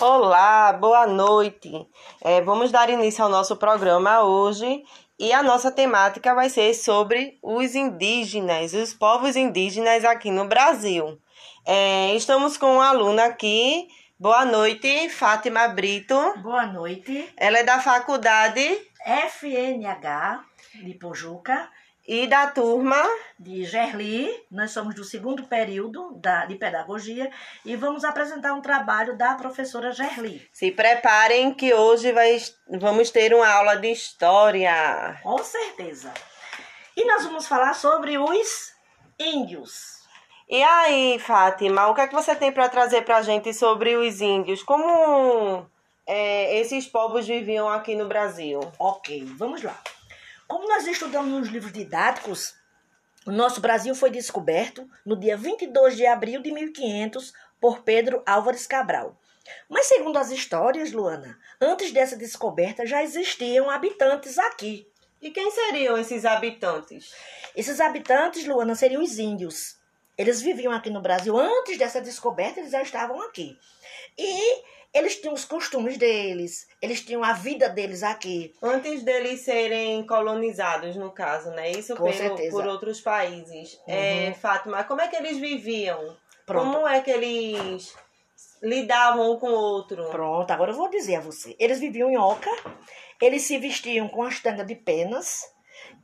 Olá, 0.00 0.72
boa 0.72 1.06
noite. 1.06 1.86
É, 2.20 2.40
vamos 2.40 2.72
dar 2.72 2.90
início 2.90 3.22
ao 3.22 3.30
nosso 3.30 3.56
programa 3.56 4.22
hoje 4.22 4.82
e 5.16 5.32
a 5.32 5.40
nossa 5.40 5.70
temática 5.70 6.34
vai 6.34 6.48
ser 6.48 6.74
sobre 6.74 7.38
os 7.40 7.76
indígenas, 7.76 8.72
os 8.72 8.92
povos 8.92 9.36
indígenas 9.36 10.04
aqui 10.04 10.32
no 10.32 10.46
Brasil. 10.46 11.20
É, 11.64 12.12
estamos 12.16 12.56
com 12.56 12.74
uma 12.74 12.88
aluna 12.88 13.26
aqui. 13.26 13.86
Boa 14.18 14.44
noite, 14.44 15.08
Fátima 15.10 15.68
Brito. 15.68 16.16
Boa 16.42 16.66
noite. 16.66 17.32
Ela 17.36 17.58
é 17.58 17.62
da 17.62 17.78
faculdade 17.78 18.60
FNH 19.06 20.44
de 20.82 20.94
Pojuca 20.94 21.70
e 22.06 22.26
da 22.26 22.46
turma 22.46 23.02
de 23.38 23.64
Gerli. 23.64 24.30
Nós 24.50 24.70
somos 24.70 24.94
do 24.94 25.04
segundo 25.04 25.44
período 25.44 26.12
da, 26.16 26.44
de 26.46 26.56
pedagogia 26.56 27.30
e 27.64 27.76
vamos 27.76 28.04
apresentar 28.04 28.52
um 28.52 28.60
trabalho 28.60 29.16
da 29.16 29.34
professora 29.34 29.92
Gerli. 29.92 30.46
Se 30.52 30.70
preparem 30.70 31.54
que 31.54 31.72
hoje 31.72 32.12
vai, 32.12 32.40
vamos 32.68 33.10
ter 33.10 33.34
uma 33.34 33.48
aula 33.48 33.76
de 33.76 33.90
história. 33.90 35.18
Com 35.22 35.38
certeza. 35.38 36.12
E 36.96 37.04
nós 37.06 37.24
vamos 37.24 37.46
falar 37.46 37.74
sobre 37.74 38.18
os 38.18 38.72
índios. 39.18 40.04
E 40.48 40.62
aí, 40.62 41.18
Fátima, 41.18 41.88
o 41.88 41.94
que 41.94 42.02
é 42.02 42.06
que 42.06 42.14
você 42.14 42.34
tem 42.36 42.52
para 42.52 42.68
trazer 42.68 43.02
para 43.02 43.16
a 43.16 43.22
gente 43.22 43.52
sobre 43.54 43.96
os 43.96 44.20
índios? 44.20 44.62
Como 44.62 45.66
é, 46.06 46.60
esses 46.60 46.86
povos 46.86 47.26
viviam 47.26 47.68
aqui 47.68 47.94
no 47.94 48.06
Brasil? 48.06 48.60
Ok, 48.78 49.24
vamos 49.36 49.62
lá. 49.62 49.80
Como 50.46 50.68
nós 50.68 50.86
estudamos 50.86 51.30
nos 51.30 51.48
livros 51.48 51.72
didáticos, 51.72 52.54
o 53.26 53.32
nosso 53.32 53.60
Brasil 53.60 53.94
foi 53.94 54.10
descoberto 54.10 54.88
no 55.04 55.16
dia 55.16 55.36
22 55.36 55.96
de 55.96 56.06
abril 56.06 56.42
de 56.42 56.52
1500 56.52 57.32
por 57.60 57.82
Pedro 57.82 58.22
Álvares 58.26 58.66
Cabral. 58.66 59.18
Mas 59.68 59.86
segundo 59.86 60.18
as 60.18 60.30
histórias, 60.30 60.92
Luana, 60.92 61.38
antes 61.60 61.92
dessa 61.92 62.16
descoberta 62.16 62.86
já 62.86 63.02
existiam 63.02 63.70
habitantes 63.70 64.38
aqui. 64.38 64.86
E 65.20 65.30
quem 65.30 65.50
seriam 65.50 65.96
esses 65.96 66.26
habitantes? 66.26 67.14
Esses 67.56 67.80
habitantes, 67.80 68.44
Luana, 68.46 68.74
seriam 68.74 69.02
os 69.02 69.18
índios. 69.18 69.78
Eles 70.18 70.42
viviam 70.42 70.72
aqui 70.72 70.90
no 70.90 71.00
Brasil 71.00 71.36
antes 71.38 71.78
dessa 71.78 72.00
descoberta, 72.00 72.60
eles 72.60 72.72
já 72.72 72.82
estavam 72.82 73.22
aqui. 73.22 73.58
E 74.18 74.62
eles 74.94 75.16
tinham 75.16 75.34
os 75.34 75.44
costumes 75.44 75.98
deles, 75.98 76.68
eles 76.80 77.04
tinham 77.04 77.24
a 77.24 77.32
vida 77.32 77.68
deles 77.68 78.04
aqui. 78.04 78.54
Antes 78.62 79.02
deles 79.02 79.40
serem 79.40 80.06
colonizados, 80.06 80.94
no 80.94 81.10
caso, 81.10 81.50
né? 81.50 81.72
Isso 81.72 81.96
Com 81.96 82.04
pelo, 82.04 82.16
certeza. 82.16 82.50
por 82.50 82.64
outros 82.66 83.00
países. 83.00 83.74
Uhum. 83.88 83.94
É, 83.94 84.32
Fátima, 84.34 84.84
como 84.84 85.00
é 85.00 85.08
que 85.08 85.16
eles 85.16 85.36
viviam? 85.38 86.16
Pronto. 86.46 86.72
Como 86.72 86.88
é 86.88 87.00
que 87.00 87.10
eles 87.10 87.92
lidavam 88.62 89.32
um 89.32 89.38
com 89.38 89.48
o 89.48 89.54
outro? 89.54 90.08
Pronto, 90.10 90.50
agora 90.50 90.70
eu 90.70 90.76
vou 90.76 90.88
dizer 90.88 91.16
a 91.16 91.20
você. 91.20 91.56
Eles 91.58 91.80
viviam 91.80 92.08
em 92.08 92.16
oca, 92.16 92.50
eles 93.20 93.42
se 93.42 93.58
vestiam 93.58 94.08
com 94.08 94.22
as 94.22 94.38
tangas 94.38 94.66
de 94.66 94.76
penas 94.76 95.40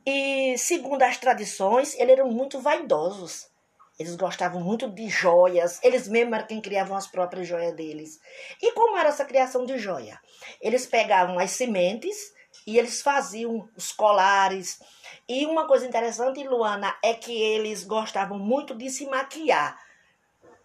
e, 0.05 0.57
segundo 0.57 1.01
as 1.03 1.17
tradições, 1.17 1.95
eles 1.97 2.17
eram 2.17 2.29
muito 2.29 2.59
vaidosos. 2.59 3.50
Eles 3.99 4.15
gostavam 4.15 4.61
muito 4.61 4.89
de 4.89 5.07
joias, 5.09 5.79
eles 5.83 6.07
mesmos 6.07 6.33
eram 6.33 6.47
quem 6.47 6.61
criavam 6.61 6.97
as 6.97 7.07
próprias 7.07 7.47
joias 7.47 7.75
deles. 7.75 8.19
E 8.61 8.71
como 8.73 8.97
era 8.97 9.09
essa 9.09 9.25
criação 9.25 9.65
de 9.65 9.77
joia? 9.77 10.19
Eles 10.59 10.85
pegavam 10.85 11.37
as 11.37 11.51
sementes 11.51 12.33
e 12.65 12.77
eles 12.77 13.01
faziam 13.01 13.69
os 13.75 13.91
colares. 13.91 14.79
E 15.27 15.45
uma 15.45 15.67
coisa 15.67 15.85
interessante, 15.85 16.43
Luana, 16.47 16.95
é 17.03 17.13
que 17.13 17.31
eles 17.31 17.83
gostavam 17.83 18.39
muito 18.39 18.75
de 18.75 18.89
se 18.89 19.05
maquiar. 19.05 19.77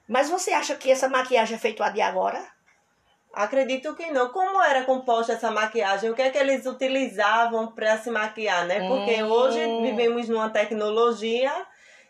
Mas 0.09 0.31
você 0.31 0.53
acha 0.53 0.75
que 0.77 0.91
essa 0.91 1.09
maquiagem 1.09 1.57
é 1.57 1.59
feita 1.59 1.89
de 1.91 2.01
agora? 2.01 2.47
Acredito 3.35 3.95
que 3.95 4.11
não. 4.11 4.31
Como 4.31 4.63
era 4.63 4.85
composta 4.85 5.35
essa 5.35 5.51
maquiagem? 5.51 6.09
O 6.09 6.15
que 6.15 6.23
é 6.23 6.31
que 6.31 6.39
eles 6.39 6.65
utilizavam 6.65 7.73
para 7.73 7.99
se 7.99 8.11
maquiar, 8.11 8.67
né? 8.67 8.87
Porque 8.89 9.23
Hum. 9.23 9.31
hoje 9.31 9.61
vivemos 9.83 10.27
numa 10.29 10.49
tecnologia 10.49 11.53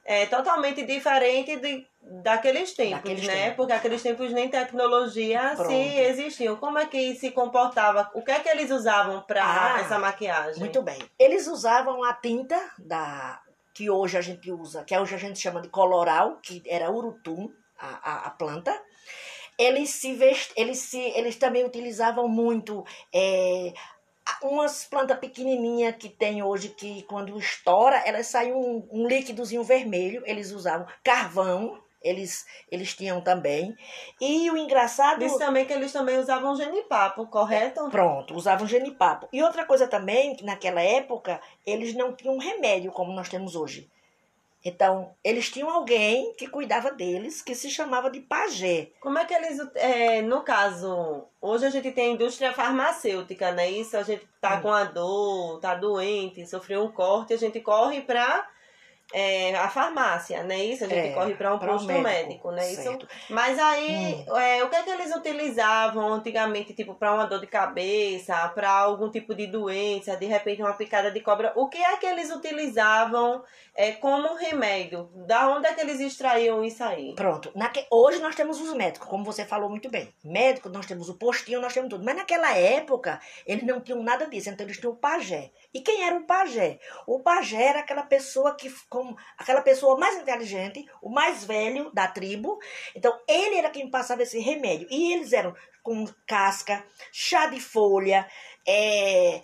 é, 0.07 0.25
totalmente 0.27 0.85
diferente 0.85 1.57
de, 1.57 1.85
daqueles 2.23 2.73
tempos, 2.75 2.97
Daqueles 2.97 3.27
né? 3.27 3.35
tempos. 3.35 3.57
Porque 3.57 3.73
aqueles 3.73 4.03
tempos 4.03 4.33
nem 4.33 4.49
tecnologia 4.49 5.53
Pronto. 5.57 5.69
se 5.69 5.99
existiam. 5.99 6.57
Como 6.57 6.79
é 6.79 6.87
que 6.87 7.15
se 7.17 7.33
comportava? 7.33 8.11
O 8.15 8.23
que 8.23 8.31
é 8.31 8.39
que 8.39 8.49
eles 8.49 8.71
usavam 8.71 9.23
para 9.23 9.43
Ah, 9.45 9.81
essa 9.81 9.99
maquiagem? 9.99 10.61
Muito 10.61 10.81
bem. 10.81 10.99
Eles 11.19 11.47
usavam 11.49 12.05
a 12.05 12.15
tinta 12.15 12.59
da 12.79 13.41
que 13.75 13.91
hoje 13.91 14.17
a 14.17 14.23
gente 14.23 14.51
usa, 14.51 14.85
que 14.85 14.97
hoje 14.97 15.15
a 15.15 15.19
gente 15.19 15.39
chama 15.39 15.61
de 15.61 15.69
coloral, 15.69 16.39
que 16.43 16.63
era 16.67 16.91
urutum, 16.91 17.51
a, 17.79 18.11
a, 18.11 18.27
a 18.29 18.31
planta. 18.31 18.73
Eles 19.59 19.91
se 19.91 20.15
vest... 20.15 20.53
eles 20.57 20.79
se 20.79 20.99
eles 20.99 21.37
também 21.37 21.65
utilizavam 21.65 22.27
muito 22.29 22.85
é, 23.13 23.73
umas 24.43 24.85
plantas 24.85 25.19
pequenininhas 25.19 25.97
que 25.97 26.09
tem 26.09 26.43
hoje 26.43 26.71
que 26.71 27.03
quando 27.03 27.39
estoura, 27.39 27.97
elas 28.05 28.27
saem 28.27 28.53
um, 28.53 28.87
um 28.91 29.07
líquidozinho 29.07 29.63
vermelho, 29.63 30.23
eles 30.27 30.53
usavam 30.53 30.87
carvão, 31.03 31.81
eles 32.03 32.45
eles 32.71 32.95
tinham 32.95 33.21
também. 33.21 33.77
E 34.21 34.51
o 34.51 34.57
engraçado 34.57 35.19
Disse 35.19 35.39
também 35.39 35.65
que 35.65 35.73
eles 35.73 35.93
também 35.93 36.19
usavam 36.19 36.57
genipapo, 36.57 37.27
correto? 37.27 37.89
Pronto, 37.91 38.35
usavam 38.35 38.67
genipapo. 38.67 39.29
E 39.33 39.43
outra 39.43 39.65
coisa 39.65 39.87
também, 39.87 40.35
que 40.35 40.45
naquela 40.45 40.81
época, 40.81 41.41
eles 41.65 41.95
não 41.95 42.15
tinham 42.15 42.39
remédio 42.39 42.93
como 42.93 43.13
nós 43.13 43.29
temos 43.29 43.57
hoje. 43.57 43.91
Então, 44.69 45.15
eles 45.23 45.49
tinham 45.49 45.71
alguém 45.71 46.35
que 46.35 46.49
cuidava 46.49 46.91
deles, 46.91 47.41
que 47.41 47.55
se 47.55 47.71
chamava 47.71 48.11
de 48.11 48.19
pajé. 48.19 48.89
Como 49.01 49.17
é 49.17 49.25
que 49.25 49.33
eles, 49.33 49.61
é, 49.77 50.23
no 50.23 50.41
caso, 50.43 51.25
hoje 51.41 51.67
a 51.67 51.71
gente 51.71 51.93
tem 51.93 52.11
a 52.11 52.15
indústria 52.15 52.53
farmacêutica, 52.53 53.53
né? 53.53 53.71
Isso, 53.71 53.97
a 53.97 54.03
gente 54.03 54.27
tá 54.41 54.57
Hum. 54.57 54.63
com 54.63 54.73
a 54.73 54.83
dor, 54.83 55.61
tá 55.61 55.77
doente, 55.77 56.45
sofreu 56.49 56.83
um 56.83 56.91
corte, 56.91 57.33
a 57.33 57.39
gente 57.39 57.61
corre 57.61 58.01
pra 58.01 58.45
é, 59.19 59.55
a 59.57 59.67
farmácia, 59.71 60.43
né? 60.43 60.63
Isso, 60.63 60.85
a 60.85 60.89
gente 60.89 61.09
É, 61.09 61.13
corre 61.13 61.35
pra 61.35 61.55
um 61.55 61.59
posto 61.59 61.87
médico, 61.87 62.03
médico, 62.05 62.51
né? 62.51 62.71
Isso. 62.71 62.83
certo. 62.83 63.09
Mas 63.31 63.59
aí, 63.59 64.27
Hum. 64.29 64.37
é, 64.37 64.63
o 64.63 64.69
que 64.69 64.77
é 64.77 64.83
que 64.83 64.91
eles 64.91 65.15
utilizavam 65.17 66.13
antigamente, 66.13 66.75
tipo, 66.75 66.95
pra 66.95 67.15
uma 67.15 67.25
dor 67.25 67.41
de 67.41 67.47
cabeça, 67.47 68.37
pra 68.55 68.71
algum 68.71 69.11
tipo 69.11 69.35
de 69.35 69.47
doença, 69.47 70.17
de 70.19 70.27
repente 70.27 70.61
uma 70.61 70.75
picada 70.75 71.11
de 71.11 71.21
cobra? 71.21 71.51
O 71.57 71.67
que 71.67 71.79
é 71.79 71.97
que 71.97 72.05
eles 72.05 72.31
utilizavam 72.31 73.43
é, 73.75 73.93
como 73.93 74.35
remédio? 74.35 75.09
Da 75.27 75.49
onde 75.49 75.67
é 75.67 75.73
que 75.73 75.81
eles 75.81 75.99
extraíam 75.99 76.63
isso 76.63 76.85
aí? 76.85 77.15
Pronto. 77.15 77.51
Naque... 77.55 77.87
Hoje 77.91 78.19
nós 78.21 78.35
temos 78.35 78.61
os 78.61 78.75
médicos, 78.75 79.09
como 79.09 79.25
você 79.25 79.47
falou 79.47 79.71
muito 79.71 79.89
bem. 79.91 80.13
Médico, 80.23 80.69
nós 80.69 80.85
temos 80.85 81.09
o 81.09 81.15
postinho, 81.15 81.61
nós 81.61 81.73
temos 81.73 81.89
tudo. 81.89 82.05
Mas 82.05 82.17
naquela 82.17 82.55
época, 82.55 83.19
eles 83.47 83.65
não 83.65 83.81
tinham 83.81 84.03
nada 84.03 84.27
disso, 84.27 84.51
então 84.51 84.67
eles 84.67 84.79
tinham 84.79 84.93
o 84.93 84.97
pajé. 84.97 85.51
E 85.77 85.81
quem 85.83 86.05
era 86.05 86.17
o 86.17 86.25
pajé? 86.25 86.81
O 87.07 87.21
pajé 87.21 87.63
era 87.63 87.81
aquela 87.81 88.03
pessoa 88.03 88.55
que, 88.57 88.75
com, 88.89 89.15
aquela 89.37 89.61
pessoa 89.61 89.99
mais 89.99 90.17
inteligente, 90.17 90.87
o 91.03 91.11
mais 91.11 91.45
velho 91.45 91.91
da 91.93 92.09
tribo. 92.09 92.59
Então, 92.95 93.15
ele 93.29 93.57
era 93.57 93.69
quem 93.69 93.91
passava 93.91 94.23
esse 94.23 94.39
remédio. 94.39 94.89
E 94.91 95.13
eles 95.13 95.35
eram 95.35 95.55
com 95.83 96.07
casca, 96.27 96.83
chá 97.13 97.45
de 97.45 97.61
folha, 97.61 98.27
é, 98.67 99.43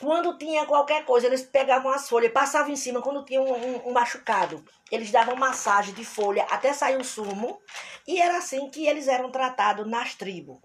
quando 0.00 0.38
tinha 0.38 0.64
qualquer 0.64 1.04
coisa, 1.04 1.26
eles 1.26 1.42
pegavam 1.42 1.90
as 1.90 2.08
folhas, 2.08 2.30
passavam 2.32 2.70
em 2.72 2.76
cima 2.76 3.02
quando 3.02 3.24
tinha 3.24 3.42
um, 3.42 3.52
um- 3.52 3.88
um 3.88 3.92
machucado. 3.92 4.64
Eles 4.92 5.10
davam 5.10 5.34
massagem 5.34 5.92
de 5.92 6.04
folha 6.04 6.44
até 6.50 6.72
sair 6.72 6.96
o 6.96 7.04
sumo. 7.04 7.60
E 8.06 8.22
era 8.22 8.38
assim 8.38 8.70
que 8.70 8.86
eles 8.86 9.08
eram 9.08 9.28
tratados 9.32 9.84
nas 9.88 10.14
tribos. 10.14 10.58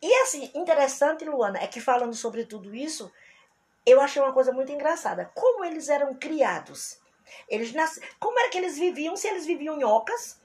E 0.00 0.12
assim, 0.22 0.50
interessante, 0.54 1.22
Luana, 1.26 1.58
é 1.58 1.66
que 1.66 1.80
falando 1.80 2.14
sobre 2.14 2.46
tudo 2.46 2.74
isso, 2.74 3.12
eu 3.84 4.00
achei 4.00 4.22
uma 4.22 4.32
coisa 4.32 4.52
muito 4.52 4.72
engraçada. 4.72 5.30
Como 5.34 5.64
eles 5.64 5.88
eram 5.88 6.14
criados? 6.14 6.98
Eles 7.48 7.72
nas... 7.72 7.98
Como 8.18 8.38
era 8.38 8.48
que 8.48 8.58
eles 8.58 8.78
viviam? 8.78 9.16
Se 9.16 9.28
eles 9.28 9.46
viviam 9.46 9.78
em 9.78 9.84
ocas? 9.84 10.40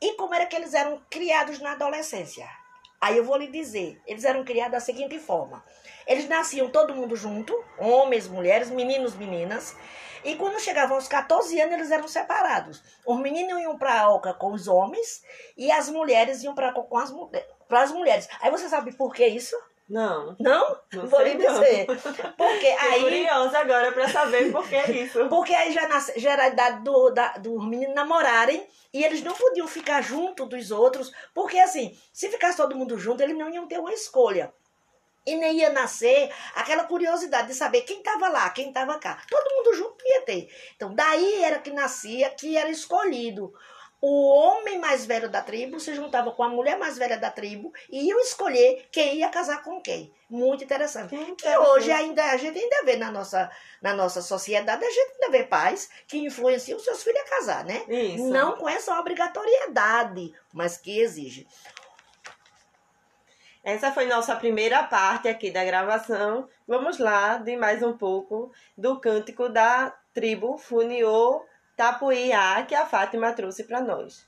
E 0.00 0.14
como 0.14 0.34
era 0.34 0.46
que 0.46 0.56
eles 0.56 0.74
eram 0.74 1.00
criados 1.10 1.60
na 1.60 1.72
adolescência? 1.72 2.48
Aí 3.00 3.16
eu 3.16 3.24
vou 3.24 3.36
lhe 3.36 3.48
dizer, 3.48 4.00
eles 4.06 4.24
eram 4.24 4.44
criados 4.44 4.72
da 4.72 4.80
seguinte 4.80 5.18
forma. 5.18 5.64
Eles 6.06 6.28
nasciam 6.28 6.70
todo 6.70 6.94
mundo 6.94 7.16
junto, 7.16 7.52
homens, 7.78 8.28
mulheres, 8.28 8.70
meninos, 8.70 9.14
meninas. 9.16 9.76
E 10.24 10.36
quando 10.36 10.60
chegavam 10.60 10.96
aos 10.96 11.08
14 11.08 11.60
anos, 11.60 11.74
eles 11.74 11.90
eram 11.90 12.06
separados. 12.06 12.82
Os 13.04 13.18
meninos 13.18 13.60
iam 13.60 13.76
para 13.76 14.02
a 14.02 14.08
oca 14.08 14.32
com 14.32 14.52
os 14.52 14.68
homens 14.68 15.24
e 15.56 15.70
as 15.70 15.88
mulheres 15.88 16.44
iam 16.44 16.54
para 16.54 16.72
com 16.72 16.96
as, 16.96 17.12
as 17.70 17.92
mulheres. 17.92 18.28
Aí 18.40 18.50
você 18.50 18.68
sabe 18.68 18.92
por 18.92 19.12
que 19.12 19.26
isso? 19.26 19.56
Não. 19.88 20.36
Não? 20.38 20.78
Não 20.92 21.06
Vou 21.06 21.22
lhe 21.22 21.34
dizer. 21.34 21.86
não. 21.86 21.96
Porque 22.32 22.72
Tô 22.72 22.84
aí. 22.86 23.00
curiosa 23.00 23.58
agora 23.58 23.92
pra 23.92 24.08
saber 24.08 24.50
por 24.50 24.66
que 24.66 24.76
isso. 24.92 25.26
Porque 25.28 25.54
aí 25.54 25.72
já, 25.72 25.86
nasce, 25.88 26.18
já 26.18 26.32
era 26.32 26.44
a 26.44 26.48
idade 26.48 26.82
do, 26.82 27.10
da, 27.10 27.32
dos 27.32 27.66
meninos 27.66 27.94
namorarem 27.94 28.66
e 28.92 29.04
eles 29.04 29.22
não 29.22 29.34
podiam 29.34 29.66
ficar 29.66 30.00
junto 30.02 30.46
dos 30.46 30.70
outros, 30.70 31.10
porque 31.34 31.58
assim, 31.58 31.98
se 32.12 32.28
ficasse 32.28 32.58
todo 32.58 32.76
mundo 32.76 32.98
junto, 32.98 33.22
eles 33.22 33.36
não 33.36 33.48
iam 33.48 33.66
ter 33.66 33.78
uma 33.78 33.92
escolha. 33.92 34.52
E 35.24 35.36
nem 35.36 35.58
ia 35.58 35.70
nascer 35.70 36.30
aquela 36.54 36.84
curiosidade 36.84 37.48
de 37.48 37.54
saber 37.54 37.82
quem 37.82 37.98
estava 37.98 38.28
lá, 38.28 38.50
quem 38.50 38.68
estava 38.68 38.98
cá. 38.98 39.22
Todo 39.30 39.54
mundo 39.54 39.74
junto 39.74 40.04
ia 40.04 40.22
ter. 40.22 40.48
Então, 40.74 40.92
daí 40.94 41.42
era 41.42 41.60
que 41.60 41.70
nascia, 41.70 42.28
que 42.30 42.56
era 42.56 42.68
escolhido. 42.68 43.52
O 44.04 44.24
homem 44.34 44.80
mais 44.80 45.06
velho 45.06 45.28
da 45.28 45.40
tribo 45.40 45.78
se 45.78 45.94
juntava 45.94 46.32
com 46.32 46.42
a 46.42 46.48
mulher 46.48 46.76
mais 46.76 46.98
velha 46.98 47.16
da 47.16 47.30
tribo 47.30 47.72
e 47.88 48.08
iam 48.08 48.18
escolher 48.18 48.88
quem 48.90 49.18
ia 49.18 49.28
casar 49.28 49.62
com 49.62 49.80
quem. 49.80 50.12
Muito 50.28 50.64
interessante. 50.64 51.10
Que 51.10 51.24
Que 51.24 51.30
interessante. 51.30 51.68
hoje 51.68 51.92
ainda 51.92 52.24
a 52.32 52.36
gente 52.36 52.58
ainda 52.58 52.82
vê 52.84 52.96
na 52.96 53.12
nossa, 53.12 53.48
na 53.80 53.94
nossa 53.94 54.20
sociedade, 54.20 54.84
a 54.84 54.90
gente 54.90 55.12
ainda 55.12 55.30
vê 55.30 55.44
pais 55.44 55.88
que 56.08 56.18
influenciam 56.18 56.80
seus 56.80 57.00
filhos 57.00 57.20
a 57.20 57.28
casar, 57.28 57.64
né? 57.64 57.84
Isso. 57.88 58.28
Não 58.28 58.56
com 58.56 58.68
essa 58.68 58.98
obrigatoriedade, 58.98 60.34
mas 60.52 60.76
que 60.76 60.98
exige. 60.98 61.46
Essa 63.62 63.92
foi 63.92 64.06
nossa 64.06 64.34
primeira 64.34 64.82
parte 64.82 65.28
aqui 65.28 65.48
da 65.48 65.64
gravação. 65.64 66.48
Vamos 66.66 66.98
lá 66.98 67.36
de 67.36 67.56
mais 67.56 67.80
um 67.84 67.96
pouco 67.96 68.50
do 68.76 68.98
cântico 68.98 69.48
da 69.48 69.96
tribo 70.12 70.58
Funiô 70.58 71.44
Tapuiá 71.76 72.64
que 72.66 72.74
a 72.74 72.86
Fátima 72.86 73.32
trouxe 73.32 73.64
para 73.64 73.80
nós. 73.80 74.26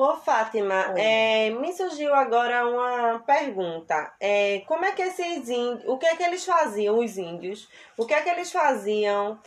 Ô 0.00 0.16
Fátima, 0.16 0.94
é, 0.96 1.50
me 1.50 1.74
surgiu 1.74 2.14
agora 2.14 2.66
uma 2.66 3.18
pergunta. 3.18 4.10
É, 4.18 4.60
como 4.60 4.82
é 4.82 4.92
que 4.92 5.02
esses 5.02 5.46
índios, 5.50 5.82
o 5.86 5.98
que 5.98 6.06
é 6.06 6.16
que 6.16 6.22
eles 6.22 6.42
faziam, 6.42 6.98
os 6.98 7.18
índios? 7.18 7.68
O 7.98 8.06
que 8.06 8.14
é 8.14 8.22
que 8.22 8.30
eles 8.30 8.50
faziam 8.50 9.38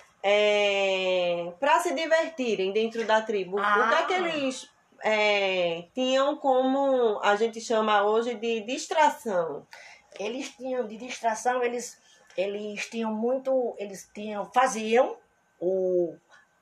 para 1.60 1.80
se 1.80 1.96
divertirem 1.96 2.72
dentro 2.72 3.04
da 3.04 3.20
tribo? 3.20 3.58
O 3.60 3.90
que 3.90 3.96
é 3.96 4.06
que 4.06 4.14
Ah. 4.14 4.20
eles 4.20 4.70
é, 5.04 5.86
tinham 5.96 6.38
como 6.38 7.20
a 7.24 7.36
gente 7.36 7.60
chama 7.60 8.04
hoje 8.04 8.36
de 8.36 8.62
distração? 8.62 9.66
Eles 10.20 10.50
tinham 10.50 10.86
de 10.86 10.98
distração, 10.98 11.64
eles, 11.64 11.98
eles 12.38 12.86
tinham 12.92 13.12
muito, 13.12 13.74
eles 13.80 14.08
tinham, 14.14 14.46
faziam 14.54 15.18
o, 15.60 16.16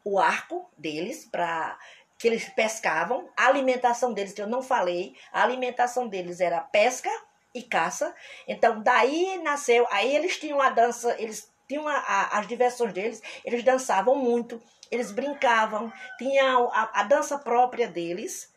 o 0.05 0.17
arco 0.17 0.65
deles 0.77 1.27
para 1.29 1.77
que 2.21 2.27
eles 2.27 2.47
pescavam. 2.49 3.27
A 3.35 3.47
alimentação 3.47 4.13
deles, 4.13 4.31
que 4.31 4.41
eu 4.41 4.47
não 4.47 4.61
falei, 4.61 5.15
a 5.33 5.41
alimentação 5.41 6.07
deles 6.07 6.39
era 6.39 6.59
pesca 6.61 7.09
e 7.53 7.63
caça. 7.63 8.13
Então 8.47 8.81
daí 8.81 9.41
nasceu, 9.41 9.87
aí 9.89 10.15
eles 10.15 10.37
tinham 10.37 10.61
a 10.61 10.69
dança, 10.69 11.15
eles 11.19 11.51
tinham 11.67 11.87
a- 11.87 11.97
a- 11.97 12.39
as 12.39 12.47
diversões 12.47 12.93
deles, 12.93 13.21
eles 13.43 13.63
dançavam 13.63 14.15
muito, 14.15 14.61
eles 14.91 15.11
brincavam, 15.11 15.91
tinham 16.17 16.69
a, 16.71 17.01
a 17.01 17.03
dança 17.03 17.39
própria 17.39 17.87
deles 17.87 18.53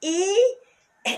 e 0.00 0.56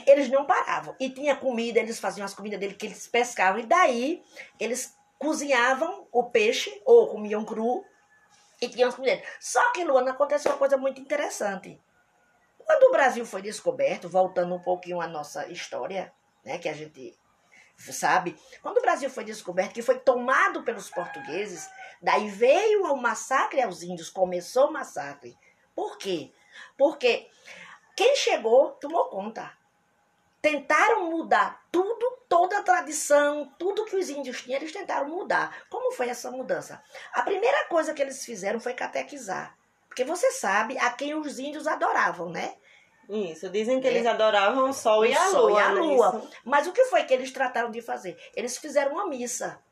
eles 0.07 0.31
não 0.31 0.47
paravam. 0.47 0.97
E 0.99 1.11
tinha 1.11 1.37
comida, 1.37 1.79
eles 1.79 2.01
faziam 2.01 2.25
as 2.25 2.33
comidas 2.35 2.59
deles 2.59 2.77
que 2.79 2.87
eles 2.87 3.07
pescavam. 3.07 3.61
E 3.61 3.67
daí 3.67 4.23
eles 4.59 4.97
cozinhavam 5.19 6.07
o 6.11 6.25
peixe 6.25 6.81
ou 6.85 7.09
comiam 7.09 7.45
cru 7.45 7.85
e 8.61 8.69
tinham 8.69 8.89
as 8.89 8.95
comidas. 8.95 9.27
Só 9.41 9.73
que, 9.73 9.85
Luana, 9.85 10.12
aconteceu 10.12 10.53
uma 10.53 10.59
coisa 10.59 10.77
muito 10.77 11.01
interessante. 11.01 11.81
Quando 12.59 12.85
o 12.85 12.93
Brasil 12.93 13.27
foi 13.27 13.43
descoberto, 13.43 14.09
voltando 14.09 14.55
um 14.55 14.61
pouquinho 14.61 15.01
à 15.01 15.06
nossa 15.06 15.47
história, 15.49 16.12
né, 16.45 16.59
que 16.59 16.69
a 16.69 16.73
gente 16.73 17.19
sabe, 17.77 18.39
quando 18.62 18.79
o 18.79 18.83
Brasil 18.83 19.11
foi 19.11 19.25
descoberto, 19.25 19.75
que 19.75 19.83
foi 19.83 19.99
tomado 19.99 20.62
pelos 20.62 20.89
portugueses, 20.89 21.69
daí 22.01 22.29
veio 22.31 22.85
o 22.85 22.97
massacre 22.97 23.61
aos 23.61 23.83
índios, 23.83 24.09
começou 24.09 24.69
o 24.69 24.73
massacre. 24.73 25.37
Por 25.75 25.99
quê? 25.99 26.33
Porque 26.79 27.29
quem 27.97 28.17
chegou 28.17 28.73
tomou 28.73 29.07
conta. 29.07 29.53
Tentaram 30.41 31.11
mudar 31.11 31.65
tudo, 31.73 32.13
toda 32.35 32.59
a 32.59 32.63
tradição, 32.65 33.49
tudo 33.57 33.85
que 33.85 33.95
os 33.95 34.11
índios 34.11 34.43
tinham, 34.43 34.59
eles 34.59 34.73
tentaram 34.73 35.09
mudar. 35.09 35.57
Como 35.71 35.93
foi 35.93 36.09
essa 36.09 36.33
mudança? 36.33 36.83
A 37.13 37.23
primeira 37.23 37.67
coisa 37.67 37.95
que 37.95 38.03
eles 38.03 38.25
fizeram 38.25 38.59
foi 38.59 38.75
catequizar. 38.75 39.57
Porque 39.88 40.03
você 40.03 40.33
sabe 40.33 40.76
a 40.79 40.91
quem 40.91 41.14
os 41.14 41.38
índios 41.38 41.69
adoravam, 41.69 42.29
né? 42.31 42.57
Isso, 43.09 43.49
dizem 43.50 43.81
que 43.81 43.87
É. 43.87 43.91
eles 43.93 44.05
adoravam 44.07 44.69
o 44.69 44.73
sol 44.73 45.03
O 45.03 45.07
e 45.07 45.14
a 45.14 45.31
sol 45.31 45.49
lua. 45.50 45.61
e 45.61 45.62
a 45.62 45.69
né? 45.69 45.81
lua. 45.81 46.19
Isso. 46.25 46.31
Mas 46.45 46.67
o 46.67 46.73
que 46.73 46.85
foi 46.87 47.05
que 47.05 47.14
eles 47.14 47.31
trataram 47.31 47.71
de 47.71 47.81
fazer? 47.81 48.19
Eles 48.35 48.59
fizeram 48.59 48.95
uma 48.95 49.07
missa. 49.07 49.62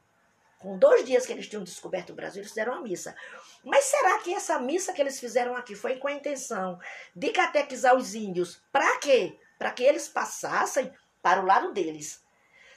Com 0.61 0.78
dois 0.78 1.04
dias 1.04 1.26
que 1.26 1.33
eles 1.33 1.49
tinham 1.49 1.64
descoberto 1.64 2.11
o 2.11 2.14
Brasil, 2.14 2.42
eles 2.42 2.50
fizeram 2.52 2.75
uma 2.75 2.83
missa. 2.83 3.12
Mas 3.64 3.87
será 3.87 4.19
que 4.21 4.33
essa 4.33 4.57
missa 4.61 4.92
que 4.92 5.00
eles 5.00 5.19
fizeram 5.19 5.57
aqui 5.57 5.75
foi 5.75 5.97
com 5.97 6.07
a 6.07 6.12
intenção 6.12 6.78
de 7.16 7.31
catequizar 7.31 7.97
os 7.97 8.14
índios? 8.14 8.62
Para 8.71 8.99
quê? 8.99 9.37
Para 9.59 9.73
que 9.73 9.83
eles 9.83 10.07
passassem 10.07 10.92
para 11.21 11.40
o 11.40 11.45
lado 11.47 11.73
deles. 11.73 12.22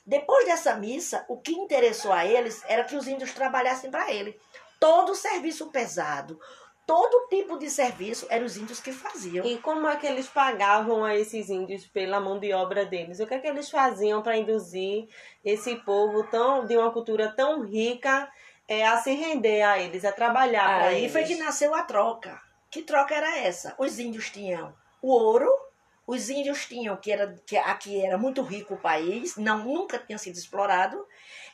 Depois 0.05 0.45
dessa 0.45 0.75
missa, 0.75 1.25
o 1.27 1.37
que 1.37 1.51
interessou 1.53 2.11
a 2.11 2.25
eles 2.25 2.63
era 2.67 2.83
que 2.83 2.95
os 2.95 3.07
índios 3.07 3.33
trabalhassem 3.33 3.89
para 3.89 4.11
ele. 4.13 4.39
Todo 4.79 5.13
o 5.13 5.15
serviço 5.15 5.71
pesado, 5.71 6.39
todo 6.85 7.27
tipo 7.27 7.57
de 7.57 7.69
serviço, 7.69 8.27
eram 8.29 8.45
os 8.45 8.55
índios 8.55 8.79
que 8.79 8.91
faziam. 8.91 9.45
E 9.45 9.57
como 9.57 9.87
é 9.87 9.95
que 9.95 10.05
eles 10.05 10.27
pagavam 10.27 11.03
a 11.03 11.15
esses 11.15 11.49
índios 11.49 11.87
pela 11.87 12.19
mão 12.19 12.39
de 12.39 12.53
obra 12.53 12.85
deles? 12.85 13.19
O 13.19 13.25
que 13.25 13.33
é 13.33 13.39
que 13.39 13.47
eles 13.47 13.69
faziam 13.69 14.21
para 14.21 14.37
induzir 14.37 15.07
esse 15.43 15.75
povo 15.77 16.23
tão 16.29 16.65
de 16.65 16.77
uma 16.77 16.91
cultura 16.91 17.33
tão 17.35 17.63
rica 17.63 18.29
é, 18.67 18.85
a 18.85 18.97
se 18.97 19.11
render 19.13 19.63
a 19.63 19.79
eles, 19.79 20.05
a 20.05 20.11
trabalhar 20.11 20.65
para 20.65 20.87
Aí 20.87 20.99
eles? 20.99 21.11
foi 21.11 21.23
que 21.23 21.35
nasceu 21.35 21.73
a 21.73 21.83
troca. 21.83 22.39
Que 22.69 22.83
troca 22.83 23.15
era 23.15 23.39
essa? 23.39 23.73
Os 23.79 23.97
índios 23.97 24.29
tinham 24.29 24.73
o 25.01 25.11
ouro, 25.11 25.49
os 26.07 26.29
índios 26.29 26.65
tinham, 26.67 26.95
que, 26.97 27.11
era, 27.11 27.35
que 27.45 27.57
aqui 27.57 28.05
era 28.05 28.17
muito 28.17 28.43
rico 28.43 28.75
o 28.75 28.79
país, 28.79 29.35
não, 29.37 29.63
nunca 29.63 29.97
tinha 29.97 30.17
sido 30.17 30.37
explorado. 30.37 31.05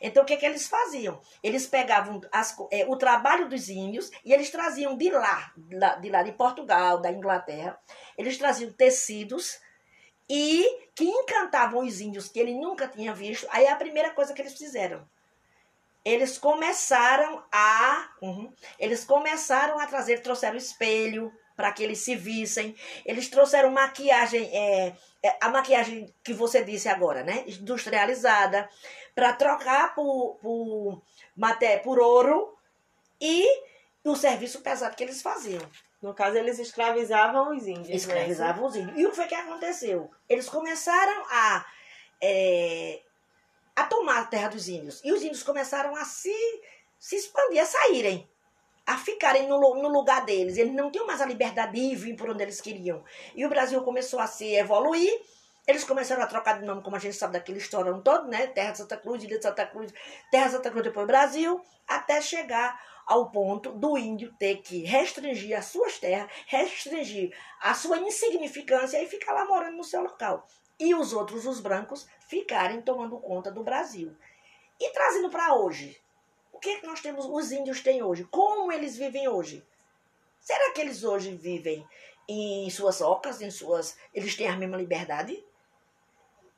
Então, 0.01 0.24
o 0.24 0.25
que, 0.25 0.36
que 0.36 0.46
eles 0.46 0.67
faziam? 0.67 1.22
Eles 1.41 1.65
pegavam 1.67 2.20
as 2.31 2.58
eh, 2.70 2.86
o 2.88 2.98
trabalho 2.98 3.48
dos 3.48 3.70
índios 3.70 4.12
e 4.25 4.34
eles 4.34 4.50
traziam 4.50 4.98
de 4.98 5.10
lá, 5.10 5.53
de 5.55 6.10
lá, 6.10 6.24
de 6.24 6.31
Portugal, 6.34 7.00
da 7.00 7.12
Inglaterra, 7.12 7.79
eles 8.17 8.38
traziam 8.38 8.74
tecidos 8.74 9.60
e 10.29 10.89
que 10.96 11.05
encantavam 11.05 11.86
os 11.86 12.01
índios 12.01 12.27
que 12.27 12.39
ele 12.39 12.53
nunca 12.53 12.88
tinha 12.88 13.13
visto. 13.13 13.48
Aí 13.51 13.67
a 13.67 13.75
primeira 13.75 14.12
coisa 14.12 14.34
que 14.34 14.41
eles 14.41 14.58
fizeram, 14.58 15.08
eles 16.03 16.38
começaram 16.38 17.43
a, 17.51 18.10
uhum, 18.22 18.51
eles 18.77 19.05
começaram 19.05 19.79
a 19.79 19.88
trazer, 19.88 20.22
trouxeram 20.22 20.58
espelho 20.58 21.31
para 21.55 21.72
que 21.72 21.84
eles 21.84 22.00
se 22.00 22.15
vissem. 22.15 22.75
Eles 23.05 23.29
trouxeram 23.29 23.72
maquiagem, 23.72 24.50
é, 24.53 24.96
é, 25.24 25.38
a 25.41 25.50
maquiagem 25.50 26.13
que 26.24 26.34
você 26.34 26.63
disse 26.63 26.89
agora, 26.89 27.24
né, 27.24 27.43
industrializada, 27.48 28.70
para 29.13 29.34
trocar 29.34 29.93
por, 29.93 30.38
por, 30.41 31.01
maté 31.36 31.77
por 31.77 32.00
ouro 32.00 32.58
e 33.20 33.46
o 34.03 34.15
serviço 34.15 34.62
pesado 34.62 34.96
que 34.96 35.03
eles 35.03 35.22
faziam. 35.22 35.62
No 36.01 36.15
caso, 36.15 36.36
eles 36.36 36.58
escravizavam 36.58 37.55
os 37.55 37.67
índios. 37.67 37.89
né? 37.89 37.96
Escravizavam 37.96 38.65
os 38.65 38.75
índios. 38.75 38.98
E 38.98 39.05
o 39.05 39.12
que 39.12 39.15
foi 39.15 39.27
que 39.27 39.36
aconteceu? 39.36 40.10
Eles 40.27 40.50
começaram 40.50 41.24
a, 41.29 41.65
é, 42.20 43.01
a 43.75 43.84
tomar 43.84 44.22
a 44.22 44.25
terra 44.25 44.48
dos 44.48 44.67
índios. 44.67 45.00
E 45.03 45.12
os 45.12 45.22
índios 45.22 45.43
começaram 45.43 45.96
a 45.96 46.03
se, 46.03 46.34
se 46.98 47.15
expandir, 47.15 47.62
a 47.62 47.65
saírem. 47.65 48.27
A 48.86 48.98
ficarem 48.98 49.48
no, 49.48 49.60
no 49.60 49.90
lugar 49.90 50.26
deles. 50.26 50.58
Eles 50.58 50.74
não 50.74 50.92
tinham 50.92 51.08
mais 51.08 51.22
a 51.22 51.26
liberdade 51.26 51.74
de 51.74 51.80
ir 51.80 51.96
vir 51.96 52.16
por 52.16 52.30
onde 52.30 52.44
eles 52.44 52.62
queriam. 52.62 53.04
E 53.36 53.46
o 53.46 53.50
Brasil 53.50 53.82
começou 53.84 54.20
a 54.20 54.28
se 54.28 54.56
evoluir. 54.56 55.12
Eles 55.68 55.84
começaram 55.84 56.24
a 56.24 56.28
trocar 56.28 56.60
de 56.60 56.66
nome, 56.66 56.82
como 56.82 56.96
a 56.96 57.00
gente 57.00 57.16
sabe 57.16 57.34
daquele 57.34 57.60
história 57.60 57.94
todo, 58.00 58.28
né? 58.28 58.48
Terra 58.48 58.72
de 58.72 58.80
Santa 58.80 58.98
Cruz, 58.98 59.24
Ilha 59.24 59.38
de 59.38 59.44
Santa 59.44 59.66
Cruz, 59.66 59.94
Terra 60.32 60.48
de 60.48 60.52
Santa 60.54 60.72
Cruz, 60.72 60.84
depois 60.84 61.06
Brasil, 61.06 61.62
até 61.88 62.20
chegar 62.20 62.80
ao 63.06 63.30
ponto 63.30 63.72
do 63.74 63.98
índio 63.98 64.34
ter 64.40 64.58
que 64.62 64.84
restringir 64.84 65.58
as 65.58 65.66
suas 65.66 66.00
terras, 66.00 66.32
restringir 66.48 67.36
a 67.60 67.74
sua 67.74 68.00
insignificância 68.00 69.02
e 69.02 69.08
ficar 69.08 69.34
lá 69.34 69.46
morando 69.46 69.78
no 69.78 69.84
seu 69.84 70.02
local. 70.02 70.48
E 70.80 70.96
os 70.96 71.14
outros, 71.14 71.46
os 71.46 71.60
brancos, 71.60 72.08
ficarem 72.28 72.82
tomando 72.82 73.20
conta 73.20 73.52
do 73.52 73.64
Brasil. 73.64 74.16
E 74.80 74.90
trazendo 74.92 75.30
para 75.30 75.54
hoje, 75.54 76.00
que, 76.62 76.70
é 76.70 76.80
que 76.80 76.88
nós 76.88 77.01
temos, 77.01 77.25
os 77.25 77.51
índios 77.51 77.82
têm 77.82 78.03
hoje? 78.03 78.24
Como 78.25 78.72
eles 78.72 78.96
vivem 78.96 79.27
hoje? 79.27 79.65
Será 80.39 80.72
que 80.72 80.82
eles 80.82 81.03
hoje 81.03 81.36
vivem 81.36 81.86
em 82.30 82.70
suas 82.70 83.01
ocas, 83.01 83.41
em 83.41 83.51
suas. 83.51 83.98
Eles 84.13 84.36
têm 84.36 84.48
a 84.48 84.56
mesma 84.56 84.77
liberdade? 84.77 85.44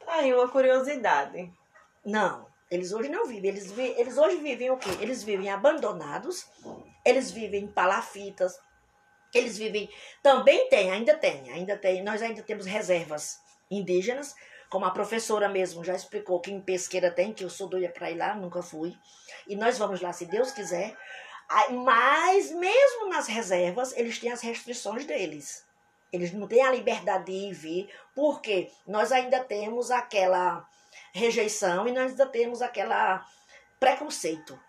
Tá 0.06 0.16
aí 0.16 0.34
uma 0.34 0.48
curiosidade. 0.50 1.52
Não. 2.06 2.46
Eles 2.70 2.92
hoje 2.92 3.10
não 3.10 3.26
vivem. 3.26 3.50
Eles, 3.50 3.72
vi, 3.72 3.94
eles 3.98 4.18
hoje 4.18 4.38
vivem 4.38 4.72
o 4.72 4.78
quê? 4.78 4.90
Eles 5.00 5.24
vivem 5.24 5.50
abandonados, 5.50 6.48
eles 7.06 7.32
vivem 7.32 7.64
em 7.64 7.72
palafitas, 7.72 8.60
eles 9.34 9.58
vivem. 9.58 9.90
Também 10.22 10.68
tem, 10.70 10.92
ainda 10.92 11.16
tem, 11.16 11.50
ainda 11.52 11.78
tem. 11.78 12.04
Nós 12.04 12.22
ainda 12.22 12.42
temos 12.44 12.66
reservas 12.66 13.40
indígenas, 13.70 14.36
como 14.74 14.86
a 14.86 14.90
professora 14.90 15.48
mesmo 15.48 15.84
já 15.84 15.94
explicou 15.94 16.40
que 16.40 16.50
em 16.50 16.60
Pesqueira 16.60 17.12
tem, 17.12 17.32
que 17.32 17.44
eu 17.44 17.50
sou 17.52 17.68
doida 17.68 17.90
para 17.90 18.10
ir 18.10 18.18
lá, 18.18 18.34
nunca 18.34 18.64
fui. 18.64 18.98
E 19.48 19.56
nós 19.56 19.78
vamos 19.78 20.02
lá, 20.02 20.12
se 20.12 20.26
Deus 20.26 20.50
quiser. 20.50 20.98
Mas 21.70 22.50
mesmo 22.50 23.08
nas 23.08 23.28
reservas, 23.28 23.96
eles 23.96 24.18
têm 24.18 24.32
as 24.32 24.42
restrições 24.42 25.06
deles. 25.06 25.64
Eles 26.12 26.34
não 26.34 26.48
têm 26.48 26.64
a 26.64 26.72
liberdade 26.72 27.26
de 27.26 27.32
ir 27.34 27.50
e 27.52 27.54
vir, 27.54 27.96
porque 28.16 28.72
nós 28.88 29.12
ainda 29.12 29.44
temos 29.44 29.92
aquela 29.92 30.68
rejeição 31.14 31.88
e 31.88 31.92
nós 31.92 32.10
ainda 32.10 32.26
temos 32.26 32.60
aquela 32.60 33.24
preconceito. 33.80 34.60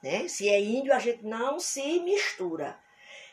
Né? 0.00 0.28
Se 0.28 0.48
é 0.48 0.60
índio, 0.60 0.94
a 0.94 1.00
gente 1.00 1.24
não 1.24 1.58
se 1.58 1.98
mistura. 2.02 2.78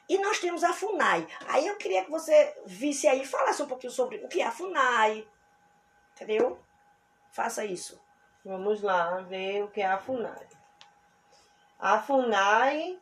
E 0.10 0.18
nós 0.18 0.39
temos 0.39 0.63
a 0.63 0.74
FUNAI. 0.74 1.27
Aí 1.48 1.68
eu 1.68 1.77
queria 1.77 2.04
que 2.04 2.10
você 2.10 2.58
visse 2.65 3.08
aí, 3.08 3.24
falasse 3.24 3.62
um 3.62 3.68
pouquinho 3.68 3.94
sobre 3.94 4.18
o 4.18 4.27
que 4.27 4.42
é 4.42 4.46
a 4.46 4.51
FUNAI. 4.51 5.27
Entendeu? 6.15 6.57
Faça 7.31 7.65
isso. 7.65 8.01
Vamos 8.43 8.81
lá 8.81 9.17
ver 9.22 9.63
o 9.63 9.67
que 9.67 9.81
é 9.81 9.86
a 9.86 9.98
FUNAI. 9.98 10.48
A 11.77 12.00
FUNAI, 12.00 12.98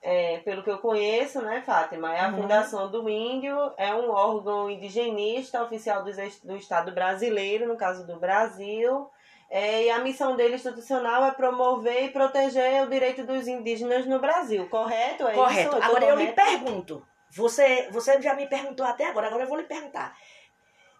é, 0.00 0.38
pelo 0.38 0.62
que 0.62 0.70
eu 0.70 0.78
conheço, 0.78 1.42
né, 1.42 1.60
Fátima, 1.62 2.14
é 2.14 2.20
a 2.20 2.28
uhum. 2.28 2.42
Fundação 2.42 2.90
do 2.90 3.08
Índio, 3.08 3.56
é 3.76 3.92
um 3.94 4.10
órgão 4.10 4.70
indigenista 4.70 5.62
oficial 5.62 6.04
do, 6.04 6.12
do 6.44 6.56
Estado 6.56 6.92
brasileiro, 6.92 7.66
no 7.66 7.76
caso 7.76 8.06
do 8.06 8.18
Brasil, 8.20 9.10
é, 9.50 9.84
e 9.84 9.90
a 9.90 9.98
missão 9.98 10.36
dele 10.36 10.54
institucional 10.54 11.26
é 11.26 11.32
promover 11.32 12.04
e 12.04 12.10
proteger 12.10 12.84
o 12.84 12.88
direito 12.88 13.24
dos 13.24 13.46
indígenas 13.48 14.06
no 14.06 14.18
Brasil, 14.18 14.68
correto? 14.70 15.26
É 15.26 15.34
correto. 15.34 15.76
Isso? 15.76 15.84
agora 15.84 16.04
eu 16.06 16.16
lhe 16.16 16.32
pergunto, 16.32 17.06
você, 17.30 17.88
você 17.90 18.20
já 18.22 18.34
me 18.34 18.46
perguntou 18.46 18.86
até 18.86 19.06
agora, 19.06 19.26
agora 19.26 19.42
eu 19.44 19.48
vou 19.48 19.58
lhe 19.58 19.64
perguntar. 19.64 20.16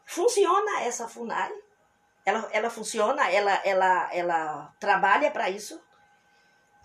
Funciona 0.05 0.83
essa 0.83 1.09
FUNAI? 1.09 1.53
Ela, 2.25 2.49
ela 2.53 2.71
funciona? 2.71 3.31
Ela, 3.31 3.61
ela, 3.65 4.11
ela 4.13 4.73
trabalha 4.79 5.31
para 5.31 5.51
isso? 5.51 5.81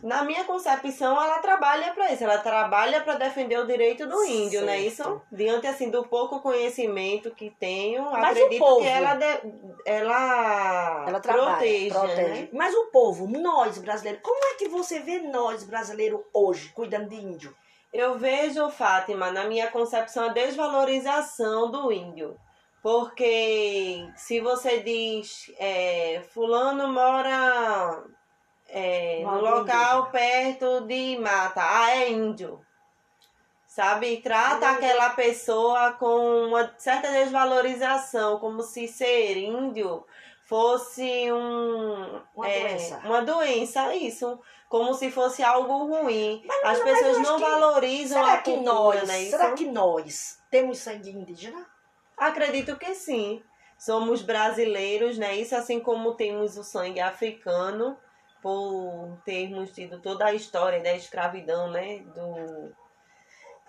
Na 0.01 0.23
minha 0.23 0.43
concepção, 0.43 1.19
ela 1.19 1.39
trabalha 1.39 1.91
para 1.93 2.11
isso. 2.11 2.23
Ela 2.23 2.37
trabalha 2.37 3.01
para 3.01 3.15
defender 3.15 3.57
o 3.57 3.65
direito 3.65 4.05
do 4.07 4.23
índio, 4.23 4.61
não 4.61 4.69
é 4.69 4.79
isso? 4.79 5.21
Diante 5.31 5.65
assim 5.65 5.89
do 5.89 6.03
pouco 6.07 6.39
conhecimento 6.39 7.31
que 7.31 7.49
tenho, 7.59 8.03
Mas 8.11 8.37
acredito 8.37 8.59
povo, 8.59 8.81
que 8.81 8.87
ela 8.87 9.15
de, 9.15 9.25
ela, 9.85 11.05
ela 11.07 11.19
trabalha, 11.19 11.47
protege, 11.47 11.89
protege. 11.89 12.41
Né? 12.41 12.49
Mas 12.53 12.75
o 12.75 12.85
povo, 12.91 13.27
nós 13.27 13.79
brasileiros, 13.79 14.21
como 14.21 14.39
é 14.45 14.55
que 14.55 14.67
você 14.67 14.99
vê 14.99 15.19
nós 15.19 15.63
brasileiros 15.63 16.21
hoje 16.31 16.69
cuidando 16.75 17.09
de 17.09 17.15
índio? 17.15 17.55
Eu 17.91 18.19
vejo, 18.19 18.69
Fátima, 18.69 19.31
na 19.31 19.45
minha 19.45 19.71
concepção, 19.71 20.25
a 20.25 20.33
desvalorização 20.33 21.71
do 21.71 21.91
índio. 21.91 22.37
Porque 22.81 24.07
se 24.15 24.39
você 24.39 24.79
diz, 24.79 25.51
é, 25.57 26.23
fulano 26.29 26.87
mora 26.87 28.03
é, 28.69 29.21
no 29.23 29.41
local 29.41 30.09
perto 30.11 30.81
de 30.81 31.17
mata. 31.17 31.61
Ah, 31.63 31.91
é 31.91 32.11
índio. 32.11 32.61
Sabe? 33.65 34.17
Trata 34.17 34.69
aquela 34.69 35.11
pessoa 35.11 35.93
com 35.93 36.47
uma 36.47 36.73
certa 36.77 37.11
desvalorização, 37.11 38.39
como 38.39 38.63
se 38.63 38.87
ser 38.87 39.37
índio 39.37 40.05
fosse 40.47 41.29
um, 41.31 42.21
uma, 42.33 42.47
é, 42.47 42.69
doença. 42.69 43.01
uma 43.03 43.21
doença, 43.21 43.95
isso. 43.95 44.39
Como 44.69 44.93
se 44.93 45.11
fosse 45.11 45.43
algo 45.43 45.85
ruim. 45.85 46.43
Mas, 46.45 46.79
As 46.79 46.83
pessoas 46.83 47.19
não 47.19 47.37
valorizam 47.37 48.23
será 48.23 48.33
a 48.33 48.41
que 48.41 48.51
cultura, 48.51 48.73
nós, 48.73 49.07
né? 49.07 49.25
Será 49.25 49.51
que 49.51 49.65
nós 49.65 50.39
temos 50.49 50.79
sangue 50.79 51.11
indígena? 51.11 51.65
Acredito 52.17 52.75
que 52.77 52.93
sim. 52.95 53.41
Somos 53.77 54.21
brasileiros, 54.21 55.17
né? 55.17 55.35
Isso 55.35 55.55
assim 55.55 55.79
como 55.79 56.15
temos 56.15 56.57
o 56.57 56.63
sangue 56.63 56.99
africano 56.99 57.95
por 58.41 59.17
termos 59.23 59.71
tido 59.71 59.99
toda 59.99 60.25
a 60.25 60.33
história 60.33 60.81
da 60.81 60.95
escravidão, 60.95 61.69
né? 61.69 61.99
Do, 62.15 62.73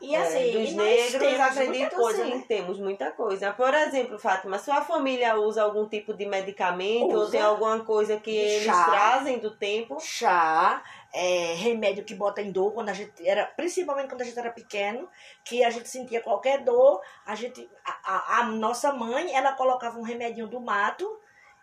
e 0.00 0.14
assim, 0.14 0.50
é, 0.50 0.52
dos 0.52 0.72
negros, 0.74 1.40
acredito 1.40 1.96
coisa, 1.96 2.24
sim, 2.24 2.34
né? 2.36 2.44
temos 2.46 2.78
muita 2.78 3.10
coisa. 3.10 3.52
Por 3.52 3.74
exemplo, 3.74 4.16
Fátima, 4.18 4.58
sua 4.58 4.80
família 4.80 5.36
usa 5.36 5.62
algum 5.62 5.88
tipo 5.88 6.14
de 6.14 6.24
medicamento 6.24 7.08
usa. 7.08 7.18
ou 7.18 7.30
tem 7.30 7.40
alguma 7.40 7.80
coisa 7.80 8.16
que 8.18 8.30
eles 8.30 8.62
chá, 8.62 8.84
trazem 8.84 9.38
do 9.38 9.50
tempo? 9.50 9.98
Chá, 9.98 10.82
é, 11.12 11.54
remédio 11.54 12.04
que 12.04 12.14
bota 12.14 12.42
em 12.42 12.52
dor 12.52 12.72
quando 12.72 12.90
a 12.90 12.92
gente 12.92 13.26
era, 13.26 13.46
principalmente 13.46 14.08
quando 14.08 14.22
a 14.22 14.24
gente 14.24 14.38
era 14.38 14.50
pequeno, 14.50 15.08
que 15.44 15.64
a 15.64 15.70
gente 15.70 15.88
sentia 15.88 16.22
qualquer 16.22 16.62
dor, 16.62 17.00
a 17.24 17.34
gente, 17.34 17.68
a, 17.84 18.14
a, 18.14 18.38
a 18.40 18.44
nossa 18.44 18.92
mãe, 18.92 19.34
ela 19.34 19.52
colocava 19.52 19.98
um 19.98 20.02
remedinho 20.02 20.46
do 20.46 20.60
mato 20.60 21.18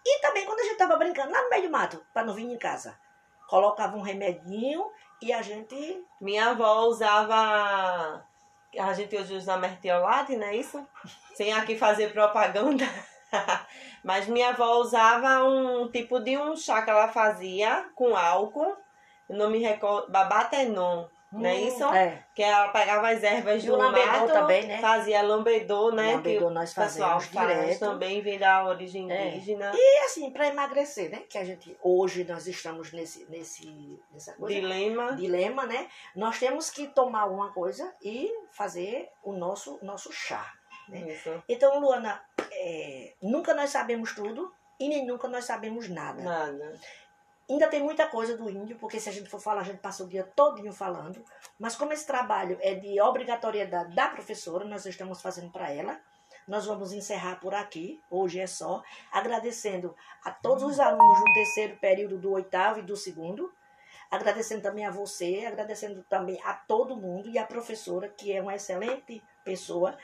e 0.06 0.22
também 0.22 0.46
quando 0.46 0.60
a 0.60 0.64
gente 0.64 0.78
tava 0.78 0.98
brincando 0.98 1.32
lá 1.32 1.42
no 1.42 1.50
meio 1.50 1.64
do 1.64 1.72
mato, 1.72 2.06
para 2.14 2.26
não 2.26 2.34
vir 2.34 2.46
em 2.46 2.58
casa. 2.58 2.98
Colocava 3.48 3.98
um 3.98 4.02
remedinho 4.02 4.86
e 5.22 5.34
a 5.34 5.42
gente. 5.42 6.04
Minha 6.22 6.52
avó 6.52 6.84
usava. 6.86 8.24
A 8.78 8.94
gente 8.94 9.16
hoje 9.16 9.36
usa 9.36 9.58
mertiolate, 9.58 10.36
não 10.36 10.48
é 10.48 10.56
isso? 10.56 10.86
Sem 11.34 11.54
aqui 11.54 11.78
fazer 11.78 12.12
propaganda. 12.12 12.86
Mas 14.04 14.28
minha 14.28 14.50
avó 14.50 14.78
usava 14.78 15.44
um 15.44 15.90
tipo 15.90 16.20
de 16.20 16.38
um 16.38 16.56
chá 16.56 16.82
que 16.82 16.90
ela 16.90 17.08
fazia 17.08 17.90
com 17.96 18.16
álcool. 18.16 18.76
Eu 19.30 19.38
não 19.38 19.50
me 19.50 19.60
recordo. 19.60 20.12
Babatenon. 20.12 21.06
Não 21.32 21.50
é 21.50 21.60
isso? 21.62 21.84
É. 21.86 22.24
Que 22.34 22.42
ela 22.42 22.70
pegava 22.70 23.10
as 23.10 23.22
ervas 23.22 23.64
do 23.64 23.78
mato, 23.78 24.28
também, 24.32 24.68
né? 24.68 24.78
fazia 24.80 25.22
lambedor, 25.22 25.94
né? 25.94 26.16
Lambedor 26.16 26.50
nós 26.50 26.74
fazemos 26.74 27.30
direto. 27.30 27.80
também 27.80 28.22
vem 28.22 28.40
da 28.40 28.66
origem 28.66 29.12
é. 29.12 29.28
indígena. 29.28 29.72
E 29.76 30.06
assim, 30.06 30.32
para 30.32 30.48
emagrecer, 30.48 31.12
né? 31.12 31.24
Que 31.30 31.38
a 31.38 31.44
gente, 31.44 31.76
hoje 31.82 32.24
nós 32.24 32.48
estamos 32.48 32.94
nesse, 32.94 33.26
nesse 33.30 34.00
nessa 34.14 34.34
coisa, 34.34 34.60
dilema. 34.60 35.14
dilema, 35.14 35.66
né? 35.66 35.90
Nós 36.16 36.40
temos 36.40 36.70
que 36.70 36.88
tomar 36.88 37.22
alguma 37.22 37.52
coisa 37.52 37.94
e 38.02 38.32
fazer 38.52 39.10
o 39.24 39.34
nosso, 39.34 39.78
nosso 39.82 40.14
chá. 40.14 40.54
Né? 40.88 41.20
Então, 41.50 41.80
Luana, 41.80 42.22
é, 42.52 43.14
nunca 43.22 43.54
nós 43.54 43.72
sabemos 43.72 44.14
tudo 44.14 44.54
e 44.80 44.88
nem 44.88 45.06
nunca 45.06 45.28
nós 45.28 45.46
sabemos 45.46 45.90
nada. 45.90 46.22
Nada. 46.22 46.80
Ainda 47.48 47.68
tem 47.68 47.84
muita 47.84 48.08
coisa 48.08 48.36
do 48.36 48.50
índio, 48.50 48.76
porque 48.78 49.00
se 49.00 49.08
a 49.08 49.12
gente 49.12 49.30
for 49.30 49.40
falar, 49.40 49.62
a 49.62 49.66
gente 49.66 49.80
passa 49.80 50.04
o 50.04 50.08
dia 50.08 50.24
todinho 50.36 50.74
falando. 50.74 51.24
Mas 51.60 51.76
como 51.76 51.94
esse 51.94 52.06
trabalho 52.06 52.58
é 52.60 52.74
de 52.74 53.00
obrigatoriedade 53.00 53.96
da 53.96 54.08
professora, 54.08 54.66
nós 54.66 54.86
estamos 54.86 55.22
fazendo 55.22 55.52
para 55.52 55.72
ela. 55.72 56.00
Nós 56.48 56.66
vamos 56.66 56.92
encerrar 56.92 57.40
por 57.40 57.54
aqui, 57.54 58.02
hoje 58.10 58.40
é 58.40 58.48
só, 58.48 58.84
agradecendo 59.12 59.96
a 60.24 60.32
todos 60.32 60.64
os 60.64 60.80
alunos 60.80 61.20
do 61.20 61.34
terceiro 61.34 61.78
período, 61.78 62.20
do 62.20 62.32
oitavo 62.32 62.80
e 62.80 62.84
do 62.84 62.96
segundo, 62.96 63.52
agradecendo 64.12 64.62
também 64.62 64.86
a 64.86 64.92
você, 64.92 65.46
agradecendo 65.48 66.04
também 66.04 66.40
a 66.44 66.54
todo 66.54 66.98
mundo 66.98 67.30
e 67.30 67.38
a 67.38 67.46
professora, 67.46 68.10
que 68.10 68.32
é 68.32 68.42
uma 68.42 68.56
excelente 68.56 69.24
pessoa, 69.44 69.98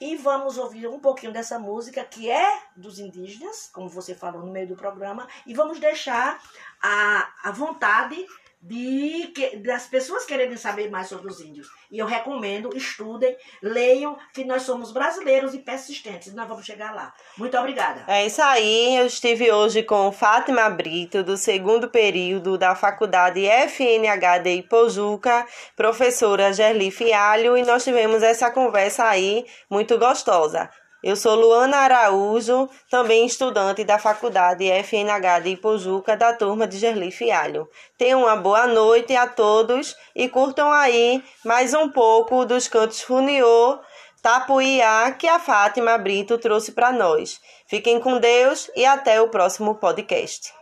e 0.00 0.16
vamos 0.16 0.56
ouvir 0.56 0.88
um 0.88 0.98
pouquinho 0.98 1.32
dessa 1.32 1.58
música 1.58 2.02
que 2.04 2.30
é 2.30 2.62
dos 2.74 2.98
indígenas, 2.98 3.68
como 3.72 3.88
você 3.88 4.14
falou 4.14 4.42
no 4.42 4.50
meio 4.50 4.66
do 4.66 4.76
programa, 4.76 5.28
e 5.46 5.52
vamos 5.52 5.78
deixar 5.78 6.42
a, 6.82 7.32
a 7.42 7.52
vontade 7.52 8.24
de 8.62 9.32
que, 9.34 9.56
das 9.56 9.86
pessoas 9.86 10.26
quererem 10.26 10.56
saber 10.56 10.90
mais 10.90 11.08
sobre 11.08 11.28
os 11.28 11.40
índios. 11.40 11.68
E 11.90 11.98
eu 11.98 12.06
recomendo, 12.06 12.76
estudem, 12.76 13.34
leiam, 13.62 14.18
que 14.34 14.44
nós 14.44 14.62
somos 14.62 14.92
brasileiros 14.92 15.54
e 15.54 15.58
persistentes. 15.58 16.34
Nós 16.34 16.46
vamos 16.46 16.66
chegar 16.66 16.94
lá. 16.94 17.12
Muito 17.38 17.56
obrigada. 17.56 18.04
É 18.06 18.26
isso 18.26 18.42
aí. 18.42 18.96
Eu 18.96 19.06
estive 19.06 19.50
hoje 19.50 19.82
com 19.82 20.12
Fátima 20.12 20.68
Brito, 20.68 21.22
do 21.22 21.36
segundo 21.36 21.88
período 21.88 22.58
da 22.58 22.74
Faculdade 22.74 23.46
FNH 23.46 24.38
de 24.38 24.54
Ipojuca, 24.56 25.46
professora 25.74 26.52
Gerli 26.52 26.90
Fialho, 26.90 27.56
e 27.56 27.62
nós 27.62 27.82
tivemos 27.82 28.22
essa 28.22 28.50
conversa 28.50 29.04
aí 29.04 29.46
muito 29.70 29.98
gostosa. 29.98 30.70
Eu 31.02 31.16
sou 31.16 31.34
Luana 31.34 31.78
Araújo, 31.78 32.68
também 32.90 33.24
estudante 33.24 33.84
da 33.84 33.98
Faculdade 33.98 34.70
FNH 34.70 35.40
de 35.40 35.48
Ipojuca, 35.50 36.14
da 36.14 36.34
turma 36.34 36.66
de 36.66 36.76
Gerli 36.76 37.10
Fialho. 37.10 37.66
Tenham 37.96 38.24
uma 38.24 38.36
boa 38.36 38.66
noite 38.66 39.16
a 39.16 39.26
todos 39.26 39.96
e 40.14 40.28
curtam 40.28 40.70
aí 40.70 41.24
mais 41.42 41.72
um 41.72 41.88
pouco 41.88 42.44
dos 42.44 42.68
cantos 42.68 43.00
Funiô, 43.00 43.78
Tapuiá, 44.22 45.10
que 45.12 45.26
a 45.26 45.40
Fátima 45.40 45.96
Brito 45.96 46.36
trouxe 46.36 46.72
para 46.72 46.92
nós. 46.92 47.40
Fiquem 47.66 47.98
com 47.98 48.18
Deus 48.18 48.70
e 48.76 48.84
até 48.84 49.22
o 49.22 49.28
próximo 49.28 49.76
podcast. 49.76 50.52